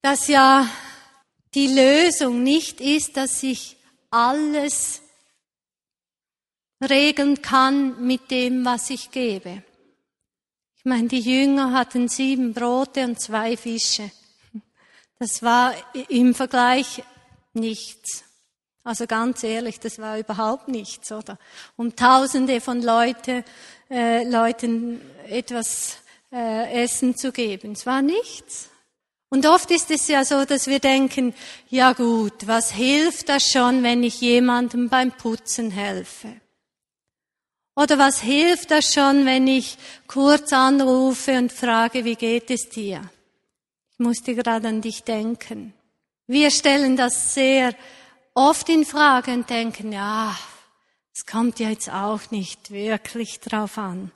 dass 0.00 0.28
ja 0.28 0.70
die 1.54 1.66
Lösung 1.66 2.44
nicht 2.44 2.80
ist, 2.80 3.16
dass 3.16 3.42
ich 3.42 3.76
alles 4.10 5.02
regeln 6.80 7.42
kann 7.42 8.06
mit 8.06 8.30
dem, 8.30 8.64
was 8.64 8.90
ich 8.90 9.10
gebe. 9.10 9.64
Ich 10.76 10.84
meine, 10.84 11.08
die 11.08 11.20
Jünger 11.20 11.72
hatten 11.72 12.08
sieben 12.08 12.54
Brote 12.54 13.04
und 13.04 13.20
zwei 13.20 13.56
Fische. 13.56 14.12
Das 15.18 15.42
war 15.42 15.74
im 16.08 16.36
Vergleich 16.36 17.02
nichts. 17.52 18.24
Also 18.84 19.06
ganz 19.06 19.42
ehrlich, 19.42 19.80
das 19.80 19.98
war 19.98 20.18
überhaupt 20.18 20.68
nichts, 20.68 21.10
oder? 21.10 21.38
Um 21.76 21.96
Tausende 21.96 22.60
von 22.60 22.82
Leute, 22.82 23.42
äh, 23.90 24.28
Leuten 24.28 25.00
etwas 25.26 25.96
äh, 26.30 26.84
Essen 26.84 27.16
zu 27.16 27.32
geben. 27.32 27.72
Es 27.72 27.86
war 27.86 28.02
nichts. 28.02 28.68
Und 29.30 29.46
oft 29.46 29.70
ist 29.70 29.90
es 29.90 30.06
ja 30.06 30.22
so, 30.24 30.44
dass 30.44 30.66
wir 30.66 30.80
denken, 30.80 31.34
ja 31.70 31.94
gut, 31.94 32.46
was 32.46 32.72
hilft 32.72 33.30
das 33.30 33.50
schon, 33.50 33.82
wenn 33.82 34.02
ich 34.02 34.20
jemandem 34.20 34.90
beim 34.90 35.12
Putzen 35.12 35.70
helfe? 35.70 36.28
Oder 37.74 37.98
was 37.98 38.20
hilft 38.20 38.70
das 38.70 38.92
schon, 38.92 39.24
wenn 39.24 39.48
ich 39.48 39.78
kurz 40.06 40.52
anrufe 40.52 41.38
und 41.38 41.52
frage, 41.52 42.04
wie 42.04 42.14
geht 42.16 42.50
es 42.50 42.68
dir? 42.68 43.00
Ich 43.92 43.98
musste 43.98 44.34
gerade 44.34 44.68
an 44.68 44.82
dich 44.82 45.02
denken. 45.02 45.72
Wir 46.26 46.50
stellen 46.50 46.96
das 46.96 47.34
sehr 47.34 47.74
oft 48.34 48.68
in 48.68 48.84
Frage 48.84 49.32
und 49.32 49.48
denken, 49.48 49.92
ja, 49.92 50.36
es 51.14 51.24
kommt 51.26 51.60
ja 51.60 51.70
jetzt 51.70 51.90
auch 51.90 52.30
nicht 52.30 52.70
wirklich 52.70 53.40
drauf 53.40 53.78
an. 53.78 54.10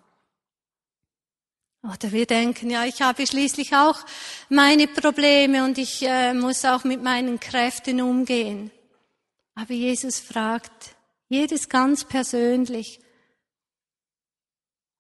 Oder 1.85 2.11
wir 2.11 2.27
denken, 2.27 2.71
ja, 2.71 2.85
ich 2.85 3.03
habe 3.03 3.25
schließlich 3.27 3.75
auch 3.75 4.05
meine 4.49 4.89
Probleme 4.89 5.65
und 5.65 5.79
ich 5.79 6.03
äh, 6.03 6.35
muss 6.35 6.65
auch 6.65 6.83
mit 6.83 7.03
meinen 7.03 7.39
Kräften 7.39 8.01
umgehen. 8.01 8.73
Aber 9.55 9.73
Jesus 9.73 10.19
fragt 10.19 10.97
jedes 11.29 11.69
ganz 11.69 12.05
persönlich, 12.05 13.01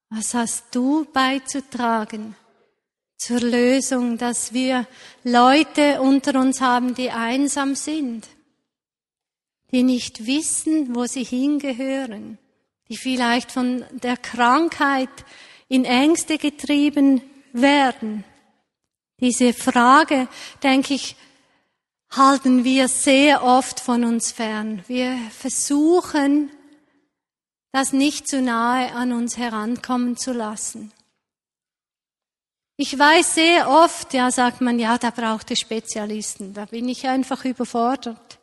was 0.08 0.34
hast 0.34 0.74
du 0.74 1.04
beizutragen 1.12 2.36
zur 3.16 3.40
Lösung, 3.40 4.16
dass 4.16 4.52
wir 4.52 4.86
Leute 5.24 6.00
unter 6.00 6.38
uns 6.38 6.60
haben, 6.60 6.94
die 6.94 7.10
einsam 7.10 7.74
sind, 7.74 8.26
die 9.70 9.82
nicht 9.82 10.26
wissen, 10.26 10.94
wo 10.94 11.06
sie 11.06 11.24
hingehören, 11.24 12.38
die 12.88 12.96
vielleicht 12.96 13.52
von 13.52 13.84
der 14.02 14.16
Krankheit 14.16 15.10
in 15.68 15.84
Ängste 15.84 16.38
getrieben 16.38 17.20
werden. 17.52 18.24
Diese 19.20 19.52
Frage, 19.52 20.28
denke 20.62 20.94
ich, 20.94 21.16
halten 22.10 22.64
wir 22.64 22.88
sehr 22.88 23.42
oft 23.42 23.80
von 23.80 24.04
uns 24.04 24.32
fern. 24.32 24.82
Wir 24.86 25.18
versuchen, 25.30 26.50
das 27.72 27.92
nicht 27.92 28.28
zu 28.28 28.40
nahe 28.40 28.92
an 28.92 29.12
uns 29.12 29.36
herankommen 29.36 30.16
zu 30.16 30.32
lassen. 30.32 30.92
Ich 32.76 32.96
weiß 32.96 33.34
sehr 33.34 33.68
oft, 33.68 34.14
ja, 34.14 34.30
sagt 34.30 34.60
man, 34.60 34.78
ja, 34.78 34.98
da 34.98 35.10
braucht 35.10 35.50
es 35.50 35.58
Spezialisten, 35.58 36.54
da 36.54 36.64
bin 36.64 36.88
ich 36.88 37.08
einfach 37.08 37.44
überfordert. 37.44 38.37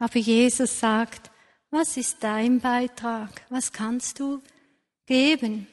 Aber 0.00 0.18
Jesus 0.18 0.80
sagt, 0.80 1.30
was 1.70 1.98
ist 1.98 2.16
dein 2.20 2.58
Beitrag? 2.58 3.42
Was 3.50 3.70
kannst 3.70 4.18
du 4.18 4.40
geben? 5.06 5.66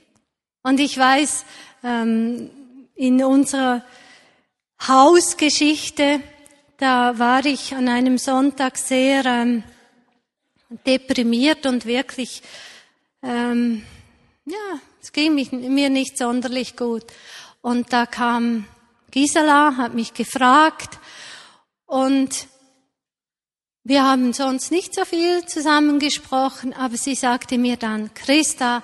Und 0.64 0.82
ich 0.82 0.98
weiß, 0.98 1.46
ähm, 1.84 2.50
in 2.94 3.24
unserer 3.24 3.86
Hausgeschichte, 4.86 6.20
da 6.76 7.18
war 7.18 7.46
ich 7.46 7.74
an 7.74 7.88
einem 7.88 8.18
Sonntag 8.18 8.78
sehr 8.78 9.26
ähm, 9.26 9.64
deprimiert 10.86 11.66
und 11.66 11.86
wirklich, 11.86 12.44
ähm, 13.24 13.86
ja, 14.44 14.80
es 15.02 15.14
ging 15.14 15.36
mir 15.74 15.90
nicht 15.90 16.18
sonderlich 16.18 16.76
gut. 16.76 17.06
Und 17.62 17.94
da 17.94 18.06
kam 18.06 18.66
Gisela, 19.10 19.78
hat 19.78 19.94
mich 19.94 20.14
gefragt 20.14 21.00
und 21.86 22.48
wir 23.88 24.04
haben 24.04 24.34
sonst 24.34 24.70
nicht 24.70 24.94
so 24.94 25.06
viel 25.06 25.46
zusammengesprochen, 25.46 26.74
aber 26.74 26.98
sie 26.98 27.16
sagte 27.16 27.58
mir 27.58 27.78
dann, 27.78 28.14
Christa, 28.14 28.84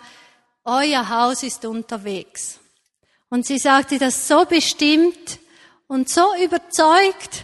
euer 0.63 1.09
Haus 1.09 1.43
ist 1.43 1.65
unterwegs. 1.65 2.61
Und 3.29 3.45
sie 3.45 3.57
sagte 3.57 3.99
das 3.99 4.29
so 4.29 4.45
bestimmt 4.45 5.39
und 5.87 6.07
so 6.07 6.23
überzeugt. 6.41 7.43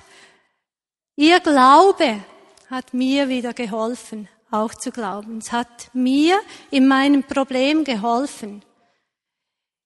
Ihr 1.17 1.41
Glaube 1.41 2.23
hat 2.69 2.93
mir 2.93 3.27
wieder 3.27 3.51
geholfen, 3.51 4.29
auch 4.51 4.73
zu 4.73 4.91
glauben. 4.91 5.39
Es 5.39 5.51
hat 5.51 5.89
mir 5.91 6.39
in 6.71 6.87
meinem 6.87 7.23
Problem 7.23 7.83
geholfen. 7.83 8.63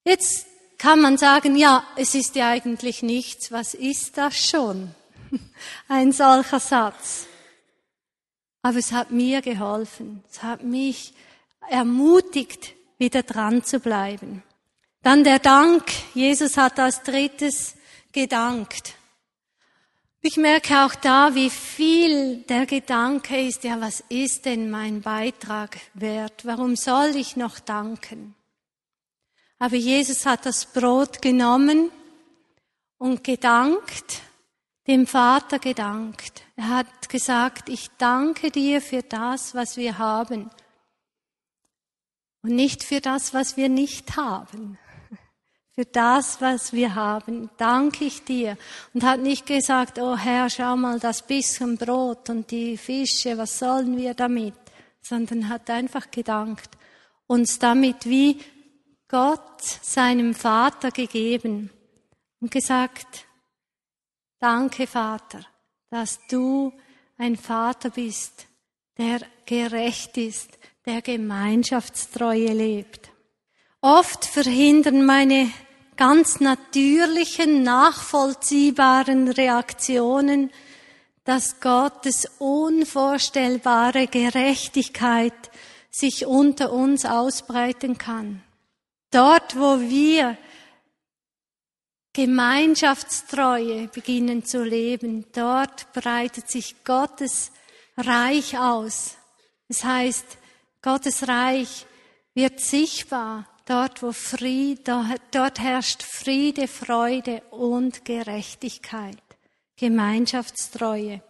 Jetzt 0.06 0.46
kann 0.78 1.02
man 1.02 1.18
sagen, 1.18 1.56
ja, 1.56 1.84
es 1.96 2.14
ist 2.14 2.36
ja 2.36 2.50
eigentlich 2.50 3.02
nichts. 3.02 3.52
Was 3.52 3.74
ist 3.74 4.16
das 4.20 4.38
schon? 4.38 4.94
Ein 5.88 6.12
solcher 6.12 6.60
Satz. 6.60 7.26
Aber 8.64 8.80
es 8.80 8.92
hat 8.92 9.12
mir 9.12 9.42
geholfen. 9.42 10.24
Es 10.32 10.42
hat 10.42 10.64
mich 10.64 11.14
ermutigt, 11.70 12.74
wieder 12.98 13.22
dran 13.22 13.64
zu 13.64 13.80
bleiben. 13.80 14.42
Dann 15.04 15.24
der 15.24 15.40
Dank. 15.40 15.84
Jesus 16.16 16.58
hat 16.58 16.80
als 16.80 17.04
drittes 17.04 17.76
gedankt. 18.14 18.96
Ich 20.22 20.38
merke 20.38 20.86
auch 20.86 20.96
da, 20.96 21.36
wie 21.36 21.50
viel 21.50 22.38
der 22.44 22.66
Gedanke 22.66 23.46
ist, 23.46 23.66
ja, 23.66 23.82
was 23.82 24.02
ist 24.08 24.46
denn 24.46 24.72
mein 24.72 25.02
Beitrag 25.02 25.78
wert? 25.94 26.46
Warum 26.46 26.78
soll 26.78 27.18
ich 27.18 27.36
noch 27.36 27.60
danken? 27.60 28.34
Aber 29.60 29.76
Jesus 29.76 30.26
hat 30.26 30.46
das 30.46 30.66
Brot 30.66 31.22
genommen 31.22 31.92
und 32.98 33.26
gedankt, 33.26 34.22
dem 34.88 35.08
Vater 35.08 35.60
gedankt. 35.60 36.44
Er 36.56 36.70
hat 36.70 37.10
gesagt, 37.10 37.70
ich 37.70 37.90
danke 37.98 38.52
dir 38.52 38.82
für 38.82 39.02
das, 39.02 39.56
was 39.56 39.78
wir 39.78 39.98
haben 39.98 40.50
und 42.44 42.56
nicht 42.56 42.84
für 42.84 43.00
das, 43.00 43.34
was 43.34 43.56
wir 43.56 43.70
nicht 43.70 44.18
haben. 44.18 44.78
Für 45.76 45.86
das, 45.86 46.40
was 46.40 46.72
wir 46.72 46.94
haben, 46.94 47.50
danke 47.58 48.06
ich 48.06 48.24
dir. 48.26 48.58
Und 48.94 49.04
hat 49.04 49.22
nicht 49.22 49.48
gesagt, 49.48 49.98
oh 49.98 50.16
Herr, 50.16 50.50
schau 50.50 50.76
mal 50.76 51.00
das 51.00 51.26
bisschen 51.26 51.78
Brot 51.78 52.30
und 52.30 52.52
die 52.52 52.78
Fische, 52.78 53.40
was 53.40 53.58
sollen 53.58 53.98
wir 53.98 54.14
damit? 54.14 54.54
Sondern 55.02 55.50
hat 55.50 55.70
einfach 55.72 56.12
gedankt, 56.12 56.70
uns 57.26 57.58
damit 57.58 58.06
wie 58.06 58.40
Gott 59.08 59.62
seinem 59.82 60.36
Vater 60.36 60.92
gegeben 60.92 61.72
und 62.40 62.52
gesagt, 62.52 63.26
danke 64.44 64.88
Vater, 64.88 65.40
dass 65.90 66.20
du 66.28 66.74
ein 67.18 67.38
Vater 67.38 67.90
bist, 67.92 68.48
der 68.98 69.22
gerecht 69.46 70.18
ist, 70.18 70.60
der 70.86 71.02
Gemeinschaftstreue 71.02 72.52
lebt. 72.52 73.10
Oft 73.80 74.26
verhindern 74.26 75.06
meine 75.06 75.50
ganz 75.96 76.42
natürlichen, 76.42 77.64
nachvollziehbaren 77.64 79.30
Reaktionen, 79.30 80.52
dass 81.24 81.62
Gottes 81.62 82.30
unvorstellbare 82.40 84.08
Gerechtigkeit 84.08 85.52
sich 85.90 86.26
unter 86.26 86.74
uns 86.74 87.06
ausbreiten 87.06 87.98
kann. 87.98 88.44
Dort, 89.10 89.58
wo 89.58 89.80
wir 89.80 90.38
Gemeinschaftstreue 92.14 93.88
beginnen 93.88 94.46
zu 94.46 94.64
leben, 94.64 95.26
dort 95.34 95.92
breitet 95.94 96.48
sich 96.48 96.84
Gottes 96.84 97.52
Reich 97.98 98.58
aus. 98.58 99.16
Das 99.68 99.84
heißt, 99.84 100.38
Gottes 100.84 101.28
Reich 101.28 101.88
wird 102.36 102.60
sichtbar 102.60 103.48
dort, 103.66 104.04
wo 104.04 104.12
Friede, 104.12 105.16
dort 105.32 105.60
herrscht 105.60 106.04
Friede, 106.04 106.68
Freude 106.68 107.42
und 107.50 108.06
Gerechtigkeit, 108.06 109.18
Gemeinschaftstreue. 109.76 111.24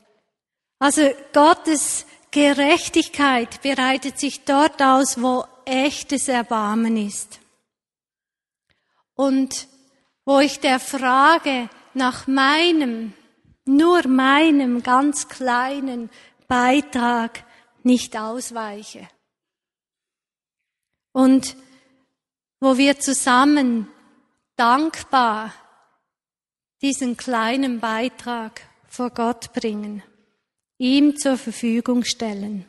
Also 0.80 1.10
Gottes 1.32 2.06
Gerechtigkeit 2.32 3.62
bereitet 3.62 4.19
sich 4.19 4.43
dort 4.43 4.82
aus, 4.82 5.22
wo 5.22 5.46
echtes 5.65 6.28
Erbarmen 6.28 6.98
ist. 6.98 7.39
Und 9.15 9.67
wo 10.26 10.40
ich 10.40 10.60
der 10.60 10.80
Frage 10.80 11.70
nach 11.94 12.28
meinem, 12.28 13.14
nur 13.66 14.08
meinem 14.08 14.84
ganz 14.84 15.28
kleinen 15.28 16.10
Beitrag 16.48 17.46
nicht 17.84 18.18
ausweiche. 18.18 19.08
Und 21.12 21.56
wo 22.60 22.78
wir 22.78 23.00
zusammen 23.00 23.88
dankbar 24.56 25.54
diesen 26.82 27.18
kleinen 27.18 27.80
Beitrag 27.80 28.62
vor 28.88 29.10
Gott 29.10 29.54
bringen, 29.54 30.04
ihm 30.78 31.18
zur 31.18 31.38
Verfügung 31.38 32.04
stellen. 32.04 32.66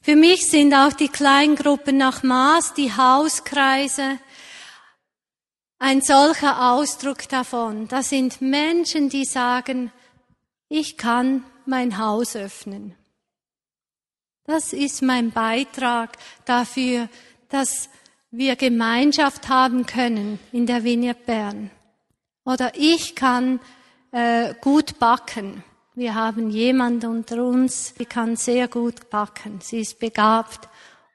Für 0.00 0.16
mich 0.16 0.48
sind 0.48 0.72
auch 0.74 0.92
die 0.92 1.08
Kleingruppen 1.08 1.96
nach 1.96 2.22
Maß, 2.22 2.74
die 2.74 2.92
Hauskreise, 2.94 4.18
ein 5.78 6.00
solcher 6.02 6.72
Ausdruck 6.72 7.28
davon. 7.28 7.88
Das 7.88 8.10
sind 8.10 8.40
Menschen, 8.40 9.08
die 9.08 9.24
sagen, 9.24 9.92
ich 10.68 10.96
kann 10.96 11.44
mein 11.66 11.98
Haus 11.98 12.36
öffnen. 12.36 12.94
Das 14.44 14.72
ist 14.72 15.02
mein 15.02 15.30
Beitrag 15.30 16.16
dafür, 16.44 17.08
dass 17.48 17.88
wir 18.30 18.56
Gemeinschaft 18.56 19.48
haben 19.48 19.86
können 19.86 20.38
in 20.52 20.66
der 20.66 20.84
Vineyard 20.84 21.26
Bern. 21.26 21.70
Oder 22.44 22.72
ich 22.74 23.14
kann 23.14 23.60
äh, 24.10 24.54
gut 24.60 24.98
backen. 24.98 25.64
Wir 25.94 26.14
haben 26.14 26.50
jemand 26.50 27.04
unter 27.04 27.42
uns, 27.44 27.94
die 27.94 28.06
kann 28.06 28.36
sehr 28.36 28.68
gut 28.68 29.10
backen. 29.10 29.60
Sie 29.62 29.80
ist 29.80 29.98
begabt. 29.98 30.68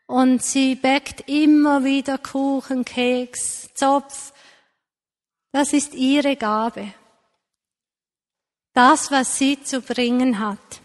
Und 0.05 0.43
sie 0.43 0.75
backt 0.75 1.27
immer 1.27 1.83
wieder 1.83 2.17
Kuchen, 2.17 2.83
Keks, 2.83 3.73
Zopf. 3.73 4.32
Das 5.53 5.71
ist 5.71 5.93
ihre 5.93 6.35
Gabe. 6.35 6.95
Das, 8.73 9.11
was 9.11 9.37
sie 9.37 9.63
zu 9.63 9.81
bringen 9.81 10.39
hat. 10.39 10.81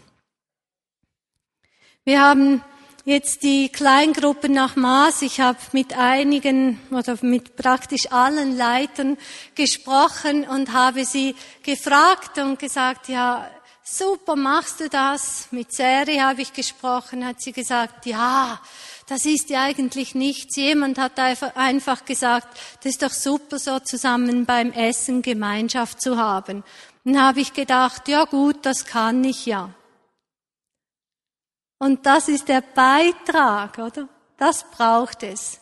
Wir 2.04 2.20
haben 2.20 2.62
jetzt 3.06 3.42
die 3.44 3.70
Kleingruppen 3.70 4.52
nach 4.52 4.76
Maß. 4.76 5.22
Ich 5.22 5.40
habe 5.40 5.58
mit 5.72 5.96
einigen 5.96 6.78
oder 6.90 7.16
mit 7.22 7.56
praktisch 7.56 8.12
allen 8.12 8.58
Leitern 8.58 9.16
gesprochen 9.54 10.46
und 10.46 10.74
habe 10.74 11.06
sie 11.06 11.34
gefragt 11.62 12.36
und 12.36 12.58
gesagt, 12.58 13.08
ja, 13.08 13.50
super, 13.82 14.36
machst 14.36 14.80
du 14.80 14.90
das? 14.90 15.48
Mit 15.50 15.72
Seri 15.72 16.16
habe 16.16 16.42
ich 16.42 16.52
gesprochen, 16.52 17.24
hat 17.24 17.40
sie 17.40 17.52
gesagt, 17.52 18.04
ja, 18.04 18.60
das 19.08 19.24
ist 19.24 19.48
ja 19.48 19.62
eigentlich 19.62 20.14
nichts. 20.14 20.56
Jemand 20.56 20.98
hat 20.98 21.18
einfach 21.18 22.04
gesagt, 22.04 22.46
das 22.82 22.92
ist 22.92 23.02
doch 23.02 23.10
super, 23.10 23.58
so 23.58 23.78
zusammen 23.80 24.44
beim 24.44 24.70
Essen 24.72 25.22
Gemeinschaft 25.22 26.02
zu 26.02 26.18
haben. 26.18 26.62
Dann 27.04 27.20
habe 27.20 27.40
ich 27.40 27.54
gedacht, 27.54 28.06
ja 28.08 28.24
gut, 28.24 28.66
das 28.66 28.84
kann 28.84 29.24
ich 29.24 29.46
ja. 29.46 29.72
Und 31.78 32.04
das 32.04 32.28
ist 32.28 32.48
der 32.48 32.60
Beitrag, 32.60 33.78
oder? 33.78 34.08
Das 34.36 34.70
braucht 34.70 35.22
es. 35.22 35.60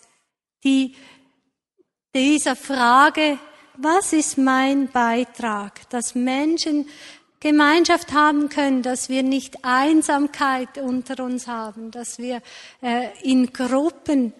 Die, 0.64 0.96
dieser 2.14 2.56
Frage, 2.56 3.38
was 3.76 4.12
ist 4.12 4.38
mein 4.38 4.90
Beitrag? 4.90 5.88
Dass 5.90 6.16
Menschen 6.16 6.88
Gemeinschaft 7.46 8.12
haben 8.12 8.48
können, 8.48 8.82
dass 8.82 9.09
wir 9.09 9.22
nicht 9.22 9.64
Einsamkeit 9.64 10.78
unter 10.78 11.22
uns 11.22 11.46
haben, 11.46 11.92
dass 11.92 12.18
wir 12.18 12.42
äh, 12.82 13.06
in 13.22 13.52
Gruppen 13.52 14.32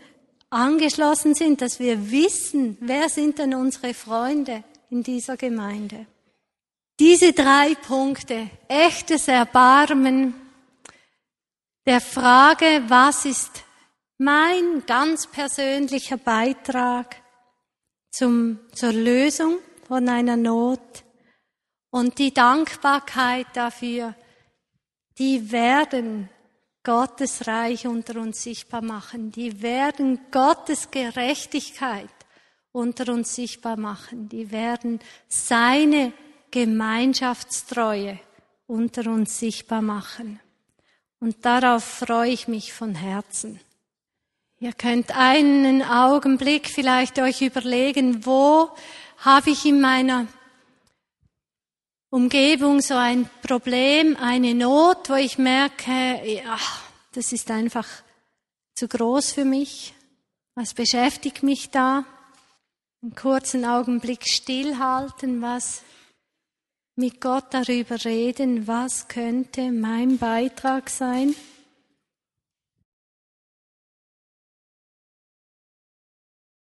angeschlossen 0.51 1.37
sind, 1.37 1.63
dass 1.63 1.79
wir 1.79 2.11
wissen, 2.11 2.77
wer 2.81 3.09
sind 3.09 3.39
denn 3.39 3.55
unsere 3.55 3.95
Freunde 3.95 4.65
in 4.91 5.05
dieser 5.05 5.37
Gemeinde. 5.37 6.07
Diese 6.99 7.33
drei 7.33 7.77
Punkte, 7.77 8.51
echtes 8.67 9.29
Erbarmen, 9.29 10.35
der 11.87 12.01
Frage, 12.01 12.83
was 12.89 13.25
ist 13.25 13.63
mein 14.19 14.83
ganz 14.85 15.29
persönlicher 15.29 16.17
Beitrag 16.17 17.15
zum, 18.11 18.59
zur 18.75 18.93
Lösung 18.93 19.59
von 19.87 20.09
einer 20.09 20.37
Not 20.37 21.06
und 21.97 22.19
die 22.19 22.35
Dankbarkeit 22.35 23.47
dafür, 23.55 24.15
die 25.19 25.51
werden 25.51 26.29
Gottes 26.83 27.47
Reich 27.47 27.87
unter 27.87 28.21
uns 28.21 28.43
sichtbar 28.43 28.83
machen, 28.83 29.33
die 29.33 29.63
werden 29.63 30.21
Gottes 30.31 30.91
Gerechtigkeit 30.91 32.11
unter 32.71 33.11
uns 33.15 33.35
sichtbar 33.35 33.79
machen, 33.79 34.29
die 34.29 34.51
werden 34.51 35.01
seine 35.27 36.13
Gemeinschaftstreue 36.51 38.21
unter 38.67 39.11
uns 39.11 39.39
sichtbar 39.39 39.81
machen. 39.81 40.39
Und 41.19 41.47
darauf 41.47 41.83
freue 41.83 42.31
ich 42.31 42.47
mich 42.47 42.75
von 42.75 42.95
Herzen. 42.95 43.59
Ihr 44.61 44.75
könnt 44.75 45.17
einen 45.17 45.83
Augenblick 45.83 46.69
vielleicht 46.69 47.19
euch 47.19 47.41
überlegen, 47.41 48.27
wo 48.27 48.69
habe 49.17 49.49
ich 49.49 49.65
in 49.65 49.81
meiner 49.81 50.27
Umgebung 52.17 52.81
so 52.81 52.95
ein 52.95 53.29
Problem, 53.43 54.17
eine 54.17 54.55
Not, 54.55 55.11
wo 55.11 55.17
ich 55.17 55.37
merke, 55.37 55.93
ja, 56.25 56.57
das 57.13 57.31
ist 57.35 57.51
einfach 57.51 57.87
zu 58.75 58.89
groß 58.89 59.33
für 59.33 59.45
mich. 59.45 59.93
Was 60.55 60.73
beschäftigt 60.73 61.43
mich 61.43 61.69
da? 61.69 62.07
Einen 63.03 63.15
kurzen 63.15 63.67
Augenblick 63.67 64.27
stillhalten, 64.27 65.43
was 65.43 65.83
mit 66.95 67.21
Gott 67.21 67.49
darüber 67.51 68.03
reden, 68.03 68.67
was 68.67 69.09
könnte 69.09 69.71
mein 69.71 70.17
Beitrag 70.17 70.89
sein. 70.89 71.35